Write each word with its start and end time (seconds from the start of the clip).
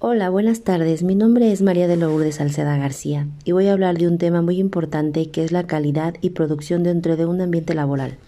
Hola, 0.00 0.28
buenas 0.28 0.62
tardes. 0.62 1.02
Mi 1.02 1.14
nombre 1.14 1.52
es 1.52 1.62
María 1.62 1.86
de 1.86 1.96
Lourdes 1.96 2.34
Salceda 2.34 2.76
García 2.76 3.28
y 3.44 3.52
voy 3.52 3.68
a 3.68 3.72
hablar 3.72 3.96
de 3.96 4.08
un 4.08 4.18
tema 4.18 4.42
muy 4.42 4.58
importante 4.58 5.30
que 5.30 5.44
es 5.44 5.52
la 5.52 5.66
calidad 5.66 6.14
y 6.20 6.30
producción 6.30 6.82
dentro 6.82 7.16
de 7.16 7.24
un 7.26 7.40
ambiente 7.40 7.74
laboral. 7.74 8.18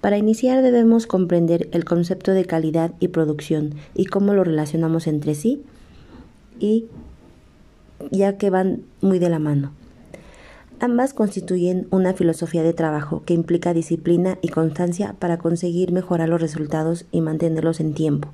Para 0.00 0.18
iniciar 0.18 0.60
debemos 0.60 1.06
comprender 1.06 1.68
el 1.72 1.84
concepto 1.84 2.32
de 2.32 2.44
calidad 2.44 2.92
y 2.98 3.08
producción 3.08 3.74
y 3.94 4.06
cómo 4.06 4.34
lo 4.34 4.42
relacionamos 4.42 5.06
entre 5.06 5.34
sí 5.34 5.62
y 6.58 6.86
ya 8.10 8.36
que 8.36 8.50
van 8.50 8.82
muy 9.00 9.20
de 9.20 9.30
la 9.30 9.38
mano. 9.38 9.72
Ambas 10.80 11.14
constituyen 11.14 11.86
una 11.90 12.12
filosofía 12.12 12.64
de 12.64 12.74
trabajo 12.74 13.22
que 13.24 13.34
implica 13.34 13.72
disciplina 13.72 14.36
y 14.42 14.48
constancia 14.48 15.14
para 15.18 15.38
conseguir 15.38 15.92
mejorar 15.92 16.28
los 16.28 16.40
resultados 16.40 17.06
y 17.12 17.20
mantenerlos 17.20 17.80
en 17.80 17.94
tiempo. 17.94 18.28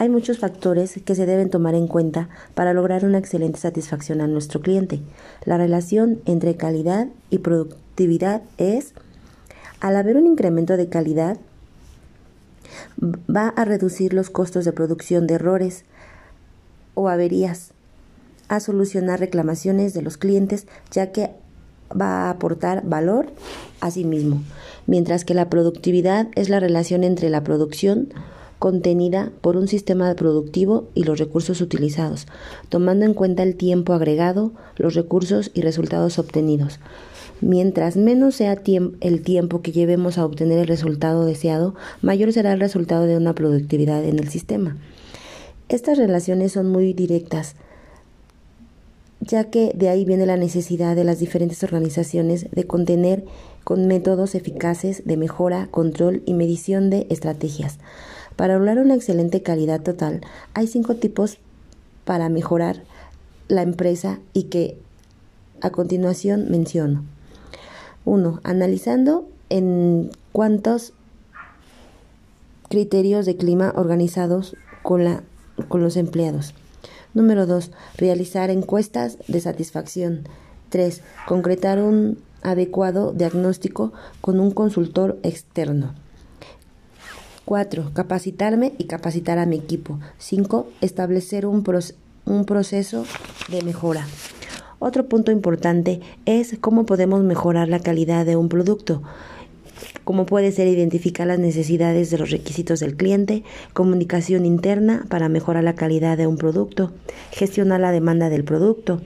Hay 0.00 0.08
muchos 0.08 0.38
factores 0.38 1.00
que 1.04 1.16
se 1.16 1.26
deben 1.26 1.50
tomar 1.50 1.74
en 1.74 1.88
cuenta 1.88 2.28
para 2.54 2.72
lograr 2.72 3.04
una 3.04 3.18
excelente 3.18 3.58
satisfacción 3.58 4.20
a 4.20 4.28
nuestro 4.28 4.60
cliente. 4.60 5.00
La 5.44 5.58
relación 5.58 6.20
entre 6.24 6.56
calidad 6.56 7.08
y 7.30 7.38
productividad 7.38 8.42
es, 8.58 8.94
al 9.80 9.96
haber 9.96 10.16
un 10.16 10.28
incremento 10.28 10.76
de 10.76 10.88
calidad, 10.88 11.36
va 13.02 13.48
a 13.48 13.64
reducir 13.64 14.14
los 14.14 14.30
costos 14.30 14.64
de 14.64 14.72
producción 14.72 15.26
de 15.26 15.34
errores 15.34 15.84
o 16.94 17.08
averías, 17.08 17.72
a 18.46 18.60
solucionar 18.60 19.18
reclamaciones 19.18 19.94
de 19.94 20.02
los 20.02 20.16
clientes, 20.16 20.68
ya 20.92 21.10
que 21.10 21.30
va 21.90 22.26
a 22.26 22.30
aportar 22.30 22.86
valor 22.86 23.26
a 23.80 23.90
sí 23.90 24.04
mismo, 24.04 24.42
mientras 24.86 25.24
que 25.24 25.34
la 25.34 25.50
productividad 25.50 26.28
es 26.36 26.50
la 26.50 26.60
relación 26.60 27.02
entre 27.02 27.30
la 27.30 27.42
producción 27.42 28.10
contenida 28.58 29.30
por 29.40 29.56
un 29.56 29.68
sistema 29.68 30.12
productivo 30.14 30.88
y 30.94 31.04
los 31.04 31.18
recursos 31.18 31.60
utilizados, 31.60 32.26
tomando 32.68 33.04
en 33.04 33.14
cuenta 33.14 33.42
el 33.42 33.56
tiempo 33.56 33.92
agregado, 33.92 34.52
los 34.76 34.94
recursos 34.94 35.50
y 35.54 35.62
resultados 35.62 36.18
obtenidos. 36.18 36.80
Mientras 37.40 37.96
menos 37.96 38.34
sea 38.34 38.60
el 39.00 39.22
tiempo 39.22 39.62
que 39.62 39.70
llevemos 39.70 40.18
a 40.18 40.24
obtener 40.24 40.58
el 40.58 40.66
resultado 40.66 41.24
deseado, 41.24 41.74
mayor 42.02 42.32
será 42.32 42.52
el 42.52 42.60
resultado 42.60 43.04
de 43.06 43.16
una 43.16 43.34
productividad 43.34 44.04
en 44.04 44.18
el 44.18 44.28
sistema. 44.28 44.76
Estas 45.68 45.98
relaciones 45.98 46.52
son 46.52 46.68
muy 46.68 46.94
directas, 46.94 47.54
ya 49.20 49.44
que 49.44 49.72
de 49.74 49.88
ahí 49.88 50.04
viene 50.04 50.26
la 50.26 50.36
necesidad 50.36 50.96
de 50.96 51.04
las 51.04 51.20
diferentes 51.20 51.62
organizaciones 51.62 52.50
de 52.50 52.66
contener 52.66 53.24
con 53.62 53.86
métodos 53.86 54.34
eficaces 54.34 55.02
de 55.04 55.16
mejora, 55.16 55.68
control 55.70 56.22
y 56.24 56.34
medición 56.34 56.90
de 56.90 57.06
estrategias. 57.10 57.78
Para 58.38 58.56
lograr 58.56 58.78
una 58.78 58.94
excelente 58.94 59.42
calidad 59.42 59.82
total, 59.82 60.20
hay 60.54 60.68
cinco 60.68 60.94
tipos 60.94 61.38
para 62.04 62.28
mejorar 62.28 62.84
la 63.48 63.62
empresa 63.62 64.20
y 64.32 64.44
que 64.44 64.78
a 65.60 65.70
continuación 65.70 66.48
menciono. 66.48 67.02
1. 68.04 68.38
Analizando 68.44 69.28
en 69.48 70.12
cuántos 70.30 70.92
criterios 72.68 73.26
de 73.26 73.36
clima 73.36 73.72
organizados 73.74 74.54
con, 74.84 75.02
la, 75.02 75.24
con 75.66 75.82
los 75.82 75.96
empleados. 75.96 76.54
Número 77.14 77.44
2. 77.44 77.72
Realizar 77.96 78.50
encuestas 78.50 79.18
de 79.26 79.40
satisfacción. 79.40 80.28
3. 80.68 81.02
Concretar 81.26 81.82
un 81.82 82.18
adecuado 82.42 83.12
diagnóstico 83.12 83.92
con 84.20 84.38
un 84.38 84.52
consultor 84.52 85.18
externo. 85.24 85.92
4. 87.48 87.92
Capacitarme 87.94 88.74
y 88.76 88.84
capacitar 88.84 89.38
a 89.38 89.46
mi 89.46 89.56
equipo. 89.56 89.98
5. 90.18 90.68
Establecer 90.82 91.46
un, 91.46 91.64
un 92.26 92.44
proceso 92.44 93.06
de 93.50 93.62
mejora. 93.62 94.06
Otro 94.78 95.06
punto 95.08 95.32
importante 95.32 96.00
es 96.26 96.58
cómo 96.60 96.84
podemos 96.84 97.22
mejorar 97.22 97.68
la 97.68 97.80
calidad 97.80 98.26
de 98.26 98.36
un 98.36 98.50
producto. 98.50 99.02
Cómo 100.04 100.26
puede 100.26 100.52
ser 100.52 100.68
identificar 100.68 101.26
las 101.26 101.38
necesidades 101.38 102.10
de 102.10 102.18
los 102.18 102.30
requisitos 102.30 102.80
del 102.80 102.96
cliente, 102.96 103.44
comunicación 103.72 104.44
interna 104.44 105.06
para 105.08 105.30
mejorar 105.30 105.64
la 105.64 105.74
calidad 105.74 106.18
de 106.18 106.26
un 106.26 106.36
producto, 106.36 106.92
gestionar 107.30 107.80
la 107.80 107.92
demanda 107.92 108.28
del 108.28 108.44
producto, 108.44 109.00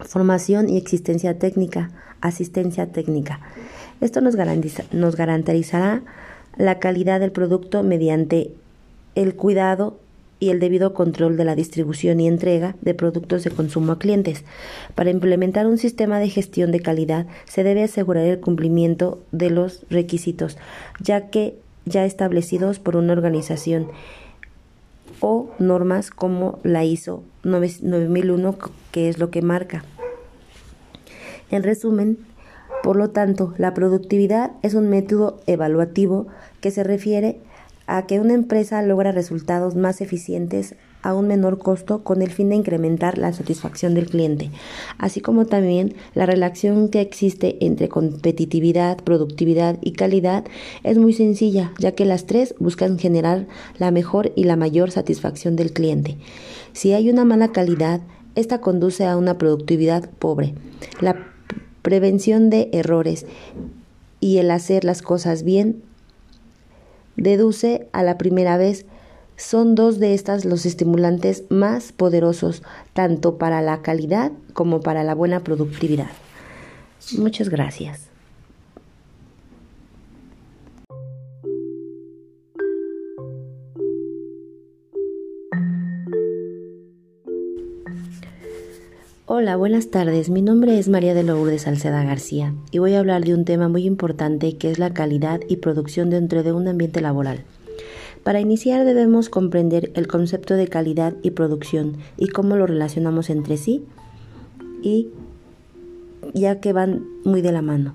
formación 0.00 0.70
y 0.70 0.78
existencia 0.78 1.38
técnica, 1.38 1.90
asistencia 2.22 2.86
técnica. 2.86 3.40
Esto 4.00 4.22
nos, 4.22 4.34
garantiza, 4.34 4.84
nos 4.92 5.14
garantizará 5.14 6.02
la 6.56 6.78
calidad 6.78 7.20
del 7.20 7.32
producto 7.32 7.82
mediante 7.82 8.50
el 9.14 9.34
cuidado 9.34 9.98
y 10.40 10.50
el 10.50 10.60
debido 10.60 10.94
control 10.94 11.36
de 11.36 11.44
la 11.44 11.54
distribución 11.54 12.20
y 12.20 12.28
entrega 12.28 12.76
de 12.80 12.94
productos 12.94 13.44
de 13.44 13.50
consumo 13.50 13.92
a 13.92 13.98
clientes. 13.98 14.44
Para 14.94 15.10
implementar 15.10 15.66
un 15.66 15.78
sistema 15.78 16.18
de 16.18 16.28
gestión 16.28 16.70
de 16.72 16.80
calidad 16.80 17.26
se 17.44 17.62
debe 17.62 17.84
asegurar 17.84 18.26
el 18.26 18.40
cumplimiento 18.40 19.20
de 19.32 19.50
los 19.50 19.84
requisitos, 19.88 20.58
ya 21.00 21.30
que 21.30 21.56
ya 21.86 22.04
establecidos 22.04 22.78
por 22.78 22.96
una 22.96 23.12
organización 23.12 23.88
o 25.20 25.50
normas 25.58 26.10
como 26.10 26.58
la 26.62 26.84
ISO 26.84 27.22
9001, 27.44 28.58
que 28.90 29.08
es 29.08 29.18
lo 29.18 29.30
que 29.30 29.42
marca. 29.42 29.84
En 31.50 31.62
resumen, 31.62 32.18
por 32.84 32.96
lo 32.96 33.08
tanto, 33.08 33.54
la 33.56 33.72
productividad 33.72 34.50
es 34.60 34.74
un 34.74 34.90
método 34.90 35.40
evaluativo 35.46 36.26
que 36.60 36.70
se 36.70 36.84
refiere 36.84 37.40
a 37.86 38.04
que 38.04 38.20
una 38.20 38.34
empresa 38.34 38.82
logra 38.82 39.10
resultados 39.10 39.74
más 39.74 40.02
eficientes 40.02 40.74
a 41.00 41.14
un 41.14 41.26
menor 41.26 41.58
costo 41.58 42.04
con 42.04 42.20
el 42.20 42.30
fin 42.30 42.50
de 42.50 42.56
incrementar 42.56 43.16
la 43.16 43.32
satisfacción 43.32 43.94
del 43.94 44.10
cliente, 44.10 44.50
así 44.98 45.22
como 45.22 45.46
también 45.46 45.94
la 46.14 46.26
relación 46.26 46.90
que 46.90 47.00
existe 47.00 47.56
entre 47.64 47.88
competitividad, 47.88 48.98
productividad 48.98 49.78
y 49.80 49.92
calidad 49.92 50.44
es 50.82 50.98
muy 50.98 51.14
sencilla, 51.14 51.72
ya 51.78 51.92
que 51.92 52.04
las 52.04 52.26
tres 52.26 52.54
buscan 52.58 52.98
generar 52.98 53.46
la 53.78 53.92
mejor 53.92 54.30
y 54.36 54.44
la 54.44 54.56
mayor 54.56 54.90
satisfacción 54.90 55.56
del 55.56 55.72
cliente. 55.72 56.18
Si 56.74 56.92
hay 56.92 57.08
una 57.08 57.24
mala 57.24 57.50
calidad, 57.50 58.02
esta 58.34 58.60
conduce 58.60 59.06
a 59.06 59.16
una 59.16 59.38
productividad 59.38 60.10
pobre. 60.18 60.52
La 61.00 61.33
prevención 61.84 62.48
de 62.48 62.70
errores 62.72 63.26
y 64.18 64.38
el 64.38 64.50
hacer 64.50 64.84
las 64.84 65.02
cosas 65.02 65.42
bien, 65.42 65.82
deduce 67.16 67.86
a 67.92 68.02
la 68.02 68.16
primera 68.16 68.56
vez, 68.56 68.86
son 69.36 69.74
dos 69.74 70.00
de 70.00 70.14
estas 70.14 70.46
los 70.46 70.64
estimulantes 70.64 71.44
más 71.50 71.92
poderosos, 71.92 72.62
tanto 72.94 73.36
para 73.36 73.60
la 73.60 73.82
calidad 73.82 74.32
como 74.54 74.80
para 74.80 75.04
la 75.04 75.14
buena 75.14 75.40
productividad. 75.40 76.08
Muchas 77.18 77.50
gracias. 77.50 78.13
Hola, 89.36 89.56
buenas 89.56 89.88
tardes. 89.88 90.30
Mi 90.30 90.42
nombre 90.42 90.78
es 90.78 90.88
María 90.88 91.12
de 91.12 91.24
Lourdes 91.24 91.62
Salceda 91.62 92.04
García 92.04 92.54
y 92.70 92.78
voy 92.78 92.94
a 92.94 93.00
hablar 93.00 93.24
de 93.24 93.34
un 93.34 93.44
tema 93.44 93.66
muy 93.66 93.84
importante 93.84 94.56
que 94.56 94.70
es 94.70 94.78
la 94.78 94.94
calidad 94.94 95.40
y 95.48 95.56
producción 95.56 96.08
dentro 96.08 96.44
de 96.44 96.52
un 96.52 96.68
ambiente 96.68 97.00
laboral. 97.00 97.42
Para 98.22 98.38
iniciar 98.38 98.84
debemos 98.84 99.30
comprender 99.30 99.90
el 99.96 100.06
concepto 100.06 100.54
de 100.54 100.68
calidad 100.68 101.14
y 101.22 101.32
producción 101.32 101.96
y 102.16 102.28
cómo 102.28 102.54
lo 102.54 102.68
relacionamos 102.68 103.28
entre 103.28 103.56
sí 103.56 103.84
y 104.84 105.08
ya 106.32 106.60
que 106.60 106.72
van 106.72 107.04
muy 107.24 107.42
de 107.42 107.50
la 107.50 107.60
mano. 107.60 107.94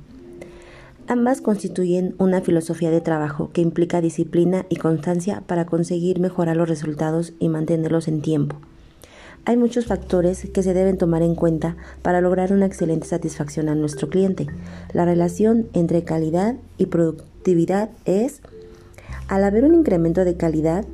Ambas 1.08 1.40
constituyen 1.40 2.16
una 2.18 2.42
filosofía 2.42 2.92
de 2.92 3.00
trabajo 3.00 3.50
que 3.54 3.62
implica 3.62 4.02
disciplina 4.02 4.66
y 4.68 4.76
constancia 4.76 5.42
para 5.48 5.66
conseguir 5.66 6.20
mejorar 6.20 6.58
los 6.58 6.68
resultados 6.68 7.32
y 7.40 7.48
mantenerlos 7.48 8.10
en 8.10 8.22
tiempo. 8.22 8.58
Hay 9.50 9.58
muchos 9.58 9.88
factores 9.88 10.48
que 10.54 10.62
se 10.62 10.76
deben 10.76 11.00
tomar 11.00 11.24
en 11.24 11.34
cuenta 11.34 11.76
para 12.04 12.22
lograr 12.22 12.54
una 12.54 12.68
excelente 12.68 13.08
satisfacción 13.08 13.68
a 13.68 13.74
nuestro 13.74 14.08
cliente. 14.08 14.46
La 14.94 15.06
relación 15.06 15.70
entre 15.74 16.04
calidad 16.04 16.54
y 16.78 16.86
productividad 16.86 17.90
es, 18.06 18.42
al 19.28 19.44
haber 19.44 19.64
un 19.64 19.74
incremento 19.74 20.24
de 20.24 20.38
calidad, 20.38 20.86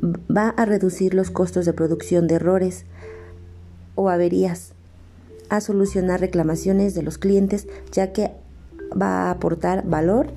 va 0.00 0.50
a 0.50 0.64
reducir 0.64 1.12
los 1.12 1.32
costos 1.32 1.66
de 1.66 1.72
producción 1.72 2.28
de 2.28 2.36
errores 2.36 2.84
o 3.96 4.08
averías, 4.08 4.72
a 5.48 5.60
solucionar 5.60 6.20
reclamaciones 6.20 6.94
de 6.94 7.02
los 7.02 7.18
clientes, 7.18 7.66
ya 7.90 8.12
que 8.12 8.30
va 8.92 9.26
a 9.26 9.30
aportar 9.32 9.84
valor 9.88 10.28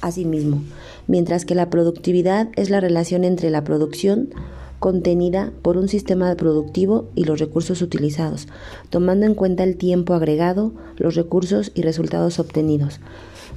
a 0.00 0.12
sí 0.12 0.24
mismo, 0.24 0.62
mientras 1.08 1.44
que 1.44 1.56
la 1.56 1.68
productividad 1.68 2.48
es 2.54 2.70
la 2.70 2.78
relación 2.78 3.24
entre 3.24 3.50
la 3.50 3.64
producción, 3.64 4.28
contenida 4.82 5.52
por 5.62 5.76
un 5.76 5.86
sistema 5.86 6.34
productivo 6.34 7.08
y 7.14 7.22
los 7.22 7.38
recursos 7.38 7.82
utilizados, 7.82 8.48
tomando 8.90 9.26
en 9.26 9.36
cuenta 9.36 9.62
el 9.62 9.76
tiempo 9.76 10.12
agregado, 10.12 10.72
los 10.96 11.14
recursos 11.14 11.70
y 11.76 11.82
resultados 11.82 12.40
obtenidos. 12.40 12.98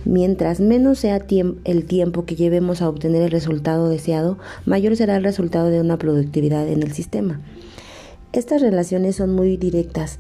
Mientras 0.06 0.60
menos 0.60 1.00
sea 1.00 1.20
el 1.64 1.86
tiempo 1.86 2.26
que 2.26 2.36
llevemos 2.36 2.84
a 2.84 2.90
obtener 2.90 3.24
el 3.24 3.32
resultado 3.32 3.90
deseado, 3.90 4.38
mayor 4.68 4.96
será 4.96 5.16
el 5.18 5.24
resultado 5.24 5.72
de 5.72 5.82
una 5.82 5.98
productividad 5.98 6.68
en 6.68 6.84
el 6.84 6.94
sistema. 6.94 7.42
Estas 8.32 8.62
relaciones 8.62 9.16
son 9.16 9.34
muy 9.34 9.58
directas, 9.58 10.20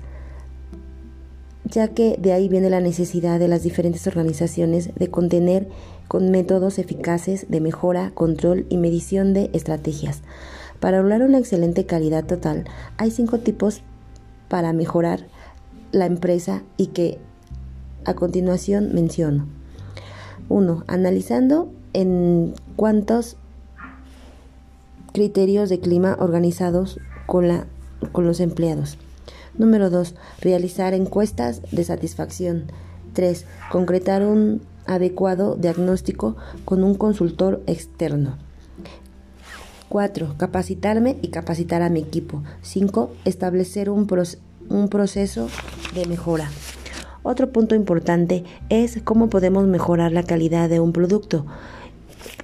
ya 1.65 1.89
que 1.89 2.17
de 2.19 2.33
ahí 2.33 2.49
viene 2.49 2.71
la 2.71 2.81
necesidad 2.81 3.37
de 3.39 3.47
las 3.47 3.61
diferentes 3.61 4.07
organizaciones 4.07 4.89
de 4.95 5.11
contener 5.11 5.67
con 6.07 6.31
métodos 6.31 6.79
eficaces 6.79 7.45
de 7.47 7.61
mejora, 7.61 8.09
control 8.15 8.65
y 8.69 8.77
medición 8.77 9.35
de 9.35 9.51
estrategias. 9.53 10.23
Para 10.79 11.01
lograr 11.01 11.21
una 11.21 11.37
excelente 11.37 11.85
calidad 11.85 12.25
total, 12.25 12.65
hay 12.97 13.11
cinco 13.11 13.39
tipos 13.39 13.81
para 14.49 14.73
mejorar 14.73 15.27
la 15.91 16.05
empresa 16.05 16.63
y 16.77 16.87
que 16.87 17.19
a 18.05 18.13
continuación 18.13 18.93
menciono. 18.93 19.47
1. 20.49 20.83
Analizando 20.87 21.71
en 21.93 22.53
cuántos 22.75 23.37
criterios 25.13 25.69
de 25.69 25.79
clima 25.79 26.17
organizados 26.19 26.99
con, 27.25 27.47
la, 27.47 27.65
con 28.11 28.25
los 28.25 28.39
empleados. 28.39 28.97
Número 29.57 29.89
2. 29.89 30.15
Realizar 30.41 30.93
encuestas 30.93 31.61
de 31.71 31.83
satisfacción. 31.83 32.65
3. 33.13 33.45
Concretar 33.71 34.23
un 34.23 34.61
adecuado 34.85 35.55
diagnóstico 35.55 36.35
con 36.65 36.83
un 36.83 36.95
consultor 36.95 37.63
externo. 37.65 38.37
4. 39.89 40.35
Capacitarme 40.37 41.17
y 41.21 41.29
capacitar 41.29 41.81
a 41.81 41.89
mi 41.89 41.99
equipo. 41.99 42.43
5. 42.61 43.11
Establecer 43.25 43.89
un, 43.89 44.07
un 44.69 44.89
proceso 44.89 45.49
de 45.93 46.05
mejora. 46.05 46.49
Otro 47.23 47.51
punto 47.51 47.75
importante 47.75 48.43
es 48.69 49.01
cómo 49.03 49.29
podemos 49.29 49.65
mejorar 49.65 50.11
la 50.11 50.23
calidad 50.23 50.69
de 50.69 50.79
un 50.79 50.93
producto 50.93 51.45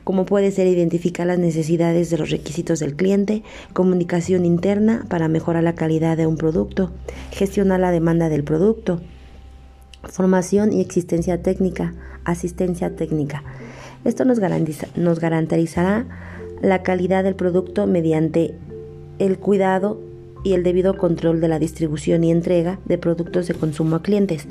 como 0.03 0.25
puede 0.25 0.51
ser 0.51 0.67
identificar 0.67 1.27
las 1.27 1.39
necesidades 1.39 2.09
de 2.09 2.17
los 2.17 2.31
requisitos 2.31 2.79
del 2.79 2.95
cliente, 2.95 3.43
comunicación 3.73 4.45
interna 4.45 5.05
para 5.09 5.27
mejorar 5.27 5.63
la 5.63 5.75
calidad 5.75 6.17
de 6.17 6.27
un 6.27 6.37
producto, 6.37 6.91
gestionar 7.31 7.79
la 7.79 7.91
demanda 7.91 8.27
del 8.29 8.43
producto, 8.43 8.99
formación 10.03 10.73
y 10.73 10.81
existencia 10.81 11.41
técnica, 11.41 11.93
asistencia 12.25 12.95
técnica. 12.95 13.43
Esto 14.03 14.25
nos, 14.25 14.39
nos 14.95 15.19
garantizará 15.19 16.07
la 16.61 16.83
calidad 16.83 17.23
del 17.23 17.35
producto 17.35 17.87
mediante 17.87 18.55
el 19.19 19.37
cuidado 19.37 19.99
y 20.43 20.53
el 20.53 20.63
debido 20.63 20.97
control 20.97 21.39
de 21.39 21.47
la 21.47 21.59
distribución 21.59 22.23
y 22.23 22.31
entrega 22.31 22.79
de 22.85 22.97
productos 22.97 23.47
de 23.47 23.53
consumo 23.53 23.97
a 23.97 24.01
clientes. 24.01 24.47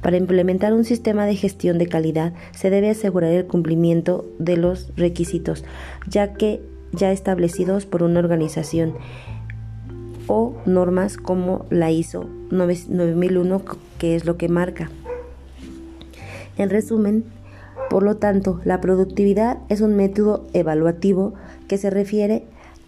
Para 0.00 0.16
implementar 0.16 0.72
un 0.72 0.84
sistema 0.84 1.26
de 1.26 1.36
gestión 1.36 1.78
de 1.78 1.86
calidad 1.86 2.32
se 2.52 2.70
debe 2.70 2.90
asegurar 2.90 3.30
el 3.32 3.46
cumplimiento 3.46 4.24
de 4.38 4.56
los 4.56 4.90
requisitos, 4.96 5.64
ya 6.08 6.34
que 6.34 6.62
ya 6.92 7.12
establecidos 7.12 7.86
por 7.86 8.02
una 8.02 8.20
organización 8.20 8.94
o 10.26 10.54
normas 10.64 11.16
como 11.16 11.66
la 11.70 11.90
ISO 11.90 12.26
9001, 12.50 13.62
que 13.98 14.14
es 14.14 14.24
lo 14.24 14.36
que 14.36 14.48
marca. 14.48 14.90
En 16.56 16.70
resumen, 16.70 17.24
por 17.90 18.02
lo 18.02 18.16
tanto, 18.16 18.60
la 18.64 18.80
productividad 18.80 19.58
es 19.68 19.80
un 19.80 19.96
método 19.96 20.46
evaluativo 20.52 21.34
que 21.68 21.78
se 21.78 21.90
refiere 21.90 22.44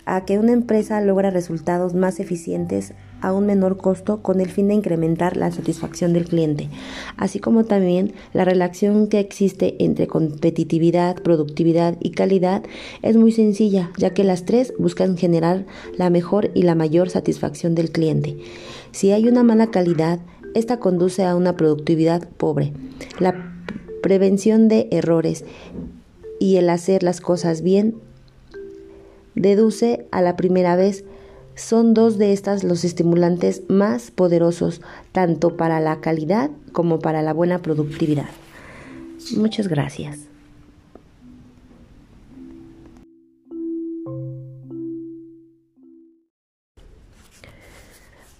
a 0.06 0.24
que 0.24 0.38
una 0.38 0.52
empresa 0.52 1.00
logra 1.00 1.30
resultados 1.30 1.94
más 1.94 2.20
eficientes 2.20 2.94
a 3.20 3.32
un 3.32 3.46
menor 3.46 3.76
costo 3.76 4.22
con 4.22 4.40
el 4.40 4.48
fin 4.48 4.68
de 4.68 4.74
incrementar 4.74 5.36
la 5.36 5.50
satisfacción 5.50 6.12
del 6.12 6.26
cliente, 6.26 6.68
así 7.16 7.40
como 7.40 7.64
también 7.64 8.12
la 8.32 8.44
relación 8.44 9.08
que 9.08 9.18
existe 9.18 9.74
entre 9.82 10.06
competitividad, 10.06 11.16
productividad 11.22 11.96
y 12.00 12.10
calidad 12.10 12.62
es 13.02 13.16
muy 13.16 13.32
sencilla, 13.32 13.90
ya 13.96 14.10
que 14.10 14.22
las 14.22 14.44
tres 14.44 14.72
buscan 14.78 15.16
generar 15.16 15.66
la 15.96 16.08
mejor 16.08 16.50
y 16.54 16.62
la 16.62 16.76
mayor 16.76 17.10
satisfacción 17.10 17.74
del 17.74 17.90
cliente. 17.90 18.36
Si 18.92 19.10
hay 19.10 19.26
una 19.28 19.42
mala 19.42 19.72
calidad, 19.72 20.20
esta 20.54 20.78
conduce 20.78 21.24
a 21.24 21.34
una 21.34 21.56
productividad 21.56 22.28
pobre. 22.36 22.72
La 23.18 23.52
prevención 24.02 24.68
de 24.68 24.88
errores 24.92 25.44
y 26.38 26.56
el 26.56 26.70
hacer 26.70 27.02
las 27.02 27.20
cosas 27.20 27.62
bien 27.62 27.96
deduce 29.36 30.08
a 30.10 30.20
la 30.22 30.36
primera 30.36 30.74
vez. 30.74 31.04
Son 31.54 31.94
dos 31.94 32.18
de 32.18 32.32
estas 32.32 32.64
los 32.64 32.84
estimulantes 32.84 33.62
más 33.68 34.10
poderosos, 34.10 34.82
tanto 35.12 35.56
para 35.56 35.78
la 35.78 36.00
calidad 36.00 36.50
como 36.72 36.98
para 36.98 37.22
la 37.22 37.32
buena 37.32 37.60
productividad. 37.60 38.26
Muchas 39.36 39.68
gracias. 39.68 40.26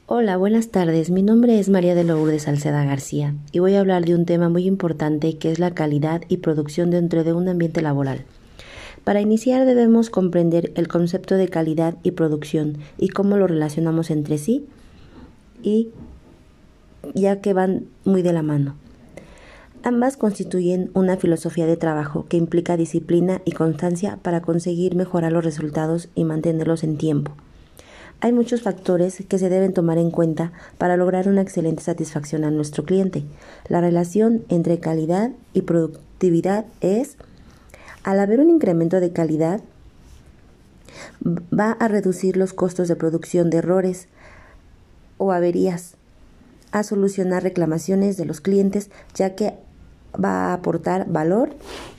Hola, 0.09 0.37
buenas 0.37 0.69
tardes. 0.69 1.11
Mi 1.11 1.23
nombre 1.23 1.59
es 1.59 1.69
María 1.69 1.97
de 1.97 2.05
Lourdes 2.05 2.45
Salceda 2.45 2.85
García 2.85 3.35
y 3.51 3.59
voy 3.59 3.75
a 3.75 3.81
hablar 3.81 4.05
de 4.05 4.15
un 4.15 4.25
tema 4.25 4.49
muy 4.49 4.65
importante 4.65 5.37
que 5.37 5.51
es 5.51 5.59
la 5.59 5.73
calidad 5.73 6.23
y 6.29 6.37
producción 6.37 6.91
dentro 6.91 7.25
de 7.25 7.33
un 7.33 7.49
ambiente 7.49 7.83
laboral. 7.83 8.25
Para 9.07 9.21
iniciar 9.21 9.65
debemos 9.67 10.11
comprender 10.11 10.73
el 10.75 10.89
concepto 10.89 11.37
de 11.37 11.47
calidad 11.47 11.95
y 12.03 12.11
producción 12.11 12.79
y 12.99 13.11
cómo 13.11 13.37
lo 13.37 13.47
relacionamos 13.47 14.11
entre 14.11 14.37
sí 14.37 14.67
y 15.63 15.91
ya 17.15 17.41
que 17.41 17.53
van 17.53 17.87
muy 18.05 18.23
de 18.23 18.33
la 18.33 18.43
mano. 18.43 18.75
Ambas 19.85 20.17
constituyen 20.17 20.91
una 20.93 21.17
filosofía 21.19 21.67
de 21.67 21.77
trabajo 21.77 22.27
que 22.29 22.37
implica 22.37 22.77
disciplina 22.77 23.43
y 23.45 23.53
constancia 23.53 24.19
para 24.23 24.41
conseguir 24.41 24.97
mejorar 24.97 25.31
los 25.31 25.45
resultados 25.45 26.09
y 26.17 26.25
mantenerlos 26.25 26.83
en 26.83 26.99
tiempo. 26.99 27.31
Hay 28.21 28.33
muchos 28.33 28.63
factores 28.63 29.23
que 29.29 29.39
se 29.39 29.49
deben 29.49 29.73
tomar 29.73 29.99
en 29.99 30.11
cuenta 30.11 30.51
para 30.79 30.97
lograr 30.97 31.29
una 31.29 31.43
excelente 31.43 31.85
satisfacción 31.85 32.43
a 32.43 32.51
nuestro 32.51 32.85
cliente. 32.85 33.23
La 33.69 33.81
relación 33.81 34.43
entre 34.49 34.81
calidad 34.81 35.31
y 35.53 35.63
productividad 35.63 36.67
es 36.81 37.19
al 38.07 38.21
haber 38.21 38.39
un 38.39 38.51
incremento 38.51 39.01
de 39.01 39.11
calidad, 39.11 39.61
va 41.27 41.73
a 41.73 41.89
reducir 41.89 42.37
los 42.37 42.53
costos 42.53 42.87
de 42.87 42.95
producción 42.95 43.51
de 43.51 43.59
errores 43.59 44.07
o 45.19 45.33
averías, 45.33 45.97
a 46.71 46.85
solucionar 46.85 47.43
reclamaciones 47.43 48.17
de 48.17 48.25
los 48.25 48.41
clientes, 48.41 48.91
ya 49.15 49.35
que 49.35 49.55
va 50.15 50.51
a 50.51 50.53
aportar 50.55 51.11
valor 51.11 51.51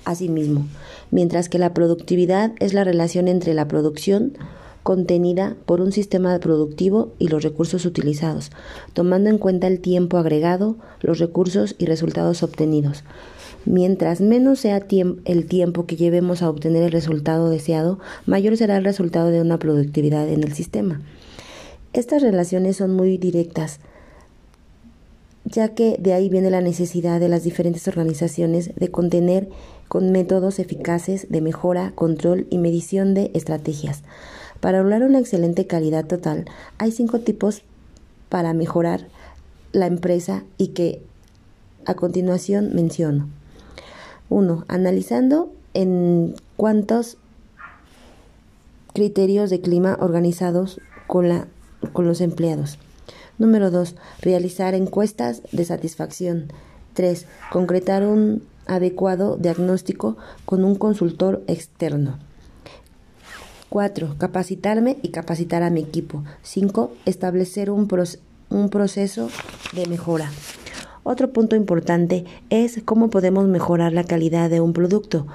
a 0.06 0.16
sí 0.16 0.30
mismo, 0.30 0.66
mientras 1.12 1.50
que 1.50 1.60
la 1.60 1.74
productividad 1.74 2.54
es 2.60 2.74
la 2.74 2.86
relación 2.86 3.28
entre 3.28 3.54
la 3.54 3.68
producción 3.68 4.38
contenida 4.84 5.58
por 5.66 5.82
un 5.82 5.92
sistema 5.92 6.40
productivo 6.40 7.12
y 7.20 7.28
los 7.28 7.44
recursos 7.44 7.86
utilizados, 7.86 8.52
tomando 8.94 9.30
en 9.30 9.40
cuenta 9.40 9.68
el 9.68 9.82
tiempo 9.82 10.18
agregado, 10.18 10.78
los 11.02 11.20
recursos 11.20 11.76
y 11.78 11.86
resultados 11.86 12.44
obtenidos. 12.44 13.04
Mientras 13.66 14.22
menos 14.22 14.60
sea 14.60 14.86
el 15.26 15.46
tiempo 15.46 15.86
que 15.86 15.96
llevemos 15.96 16.42
a 16.42 16.50
obtener 16.50 16.84
el 16.84 16.92
resultado 16.92 17.50
deseado, 17.50 18.00
mayor 18.26 18.56
será 18.56 18.78
el 18.78 18.86
resultado 18.86 19.30
de 19.30 19.42
una 19.42 19.60
productividad 19.60 20.28
en 20.30 20.44
el 20.44 20.54
sistema. 20.54 21.02
Estas 21.94 22.22
relaciones 22.22 22.78
son 22.78 22.94
muy 22.94 23.18
directas, 23.18 23.80
ya 25.46 25.70
que 25.70 25.98
de 26.00 26.14
ahí 26.14 26.30
viene 26.30 26.52
la 26.52 26.62
necesidad 26.62 27.20
de 27.20 27.30
las 27.30 27.44
diferentes 27.44 27.88
organizaciones 27.88 28.76
de 28.76 28.92
contener 28.92 29.50
con 29.88 30.12
métodos 30.12 30.60
eficaces 30.60 31.28
de 31.30 31.42
mejora, 31.42 31.92
control 31.96 32.48
y 32.50 32.58
medición 32.58 33.14
de 33.14 33.32
estrategias. 33.34 34.04
Para 34.60 34.82
lograr 34.82 35.04
una 35.04 35.20
excelente 35.20 35.68
calidad 35.68 36.06
total, 36.06 36.46
hay 36.78 36.92
cinco 36.92 37.20
tipos 37.20 37.64
para 38.30 38.54
mejorar 38.54 39.08
la 39.72 39.88
empresa 39.88 40.44
y 40.58 40.70
que 40.70 41.02
a 41.86 41.94
continuación 41.94 42.74
menciono. 42.74 43.30
1. 44.30 44.66
Analizando 44.68 45.52
en 45.74 46.36
cuántos 46.56 47.18
criterios 48.94 49.50
de 49.50 49.62
clima 49.62 49.98
organizados 50.00 50.82
con, 51.08 51.30
la, 51.30 51.48
con 51.94 52.08
los 52.08 52.22
empleados. 52.22 52.80
Número 53.38 53.70
2. 53.70 53.96
Realizar 54.22 54.74
encuestas 54.74 55.44
de 55.52 55.66
satisfacción. 55.66 56.52
3. 56.94 57.28
Concretar 57.52 58.04
un 58.04 58.42
adecuado 58.66 59.38
diagnóstico 59.38 60.18
con 60.46 60.64
un 60.64 60.76
consultor 60.76 61.44
externo. 61.48 62.18
4. 63.70 64.16
Capacitarme 64.18 64.98
y 65.02 65.10
capacitar 65.10 65.62
a 65.62 65.70
mi 65.70 65.82
equipo. 65.82 66.24
5. 66.42 66.92
Establecer 67.06 67.70
un, 67.70 67.88
un 68.50 68.70
proceso 68.70 69.30
de 69.74 69.86
mejora. 69.86 70.32
Otro 71.10 71.32
punto 71.32 71.56
importante 71.56 72.26
es 72.50 72.82
cómo 72.84 73.10
podemos 73.10 73.48
mejorar 73.48 73.94
la 73.94 74.04
calidad 74.04 74.50
de 74.50 74.60
un 74.60 74.74
producto 74.74 75.26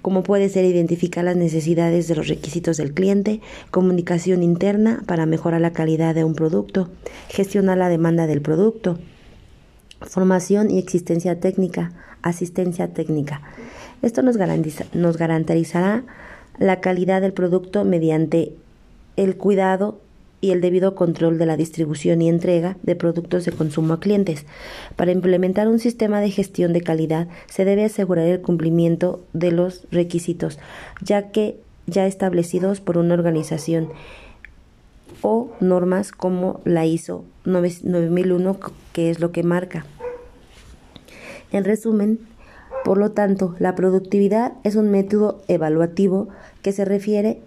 como 0.00 0.22
puede 0.22 0.48
ser 0.48 0.64
identificar 0.64 1.22
las 1.22 1.36
necesidades 1.36 2.08
de 2.08 2.14
los 2.14 2.28
requisitos 2.28 2.78
del 2.78 2.94
cliente, 2.94 3.42
comunicación 3.70 4.42
interna 4.42 5.02
para 5.04 5.26
mejorar 5.26 5.60
la 5.60 5.74
calidad 5.74 6.14
de 6.14 6.24
un 6.24 6.34
producto, 6.34 6.88
gestionar 7.28 7.76
la 7.76 7.90
demanda 7.90 8.26
del 8.26 8.40
producto, 8.40 8.98
Formación 10.00 10.70
y 10.70 10.78
existencia 10.78 11.38
técnica, 11.40 11.92
asistencia 12.22 12.88
técnica. 12.88 13.42
Esto 14.00 14.22
nos, 14.22 14.36
nos 14.94 15.16
garantizará 15.18 16.04
la 16.58 16.80
calidad 16.80 17.20
del 17.20 17.34
producto 17.34 17.84
mediante 17.84 18.54
el 19.16 19.36
cuidado 19.36 20.00
y 20.40 20.50
el 20.52 20.60
debido 20.60 20.94
control 20.94 21.38
de 21.38 21.46
la 21.46 21.56
distribución 21.56 22.22
y 22.22 22.28
entrega 22.28 22.76
de 22.82 22.96
productos 22.96 23.44
de 23.44 23.52
consumo 23.52 23.94
a 23.94 24.00
clientes. 24.00 24.46
Para 24.96 25.12
implementar 25.12 25.68
un 25.68 25.78
sistema 25.78 26.20
de 26.20 26.30
gestión 26.30 26.72
de 26.72 26.80
calidad 26.80 27.28
se 27.46 27.64
debe 27.64 27.84
asegurar 27.84 28.26
el 28.26 28.40
cumplimiento 28.40 29.20
de 29.32 29.52
los 29.52 29.86
requisitos, 29.90 30.58
ya 31.02 31.30
que 31.30 31.60
ya 31.86 32.06
establecidos 32.06 32.80
por 32.80 32.98
una 32.98 33.14
organización 33.14 33.88
o 35.22 35.50
normas 35.60 36.12
como 36.12 36.60
la 36.64 36.86
ISO 36.86 37.24
9001, 37.44 38.58
que 38.92 39.10
es 39.10 39.20
lo 39.20 39.32
que 39.32 39.42
marca. 39.42 39.84
En 41.52 41.64
resumen, 41.64 42.20
por 42.84 42.96
lo 42.96 43.10
tanto, 43.10 43.54
la 43.58 43.74
productividad 43.74 44.52
es 44.64 44.76
un 44.76 44.90
método 44.90 45.42
evaluativo 45.48 46.28
que 46.62 46.72
se 46.72 46.84
refiere 46.84 47.40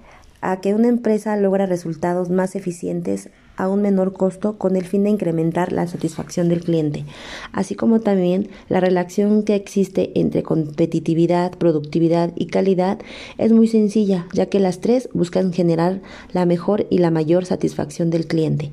a 0.44 0.60
que 0.60 0.76
una 0.76 0.90
empresa 0.90 1.38
logra 1.38 1.66
resultados 1.66 2.30
más 2.30 2.56
eficientes 2.56 3.30
a 3.56 3.70
un 3.70 3.82
menor 3.82 4.12
costo 4.12 4.58
con 4.58 4.76
el 4.76 4.84
fin 4.84 5.04
de 5.04 5.10
incrementar 5.10 5.72
la 5.72 5.88
satisfacción 5.88 6.50
del 6.50 6.64
cliente, 6.64 7.06
así 7.54 7.76
como 7.76 8.02
también 8.02 8.50
la 8.68 8.82
relación 8.82 9.44
que 9.44 9.56
existe 9.56 10.12
entre 10.20 10.44
competitividad, 10.44 11.54
productividad 11.58 12.34
y 12.36 12.48
calidad 12.48 13.00
es 13.38 13.54
muy 13.54 13.68
sencilla, 13.68 14.28
ya 14.34 14.48
que 14.48 14.60
las 14.60 14.82
tres 14.82 15.08
buscan 15.14 15.54
generar 15.54 16.02
la 16.34 16.46
mejor 16.46 16.88
y 16.90 16.98
la 16.98 17.10
mayor 17.10 17.46
satisfacción 17.46 18.10
del 18.10 18.28
cliente. 18.28 18.72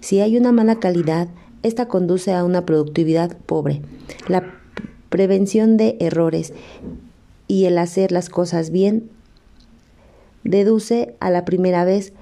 Si 0.00 0.20
hay 0.20 0.36
una 0.36 0.52
mala 0.52 0.80
calidad, 0.80 1.28
esta 1.62 1.88
conduce 1.88 2.34
a 2.34 2.44
una 2.44 2.66
productividad 2.66 3.38
pobre. 3.38 3.80
La 4.28 4.54
prevención 5.08 5.78
de 5.78 5.96
errores 5.98 6.52
y 7.48 7.64
el 7.64 7.78
hacer 7.78 8.12
las 8.12 8.28
cosas 8.28 8.70
bien 8.70 9.15
deduce 10.48 11.14
a 11.20 11.30
la 11.30 11.44
primera 11.44 11.84
vez 11.84 12.12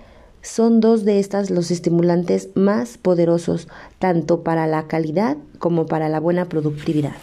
son 0.43 0.81
dos 0.81 1.05
de 1.05 1.21
estas 1.21 1.51
los 1.51 1.71
estimulantes 1.71 2.51
más 2.55 2.99
poderosos, 2.99 3.67
tanto 3.99 4.43
para 4.43 4.67
la 4.67 4.87
calidad 4.87 5.39
como 5.59 5.87
para 5.87 6.11
la 6.11 6.21
buena 6.21 6.51
productividad. 6.51 7.17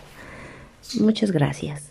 Muchas 1.00 1.32
gracias. 1.32 1.91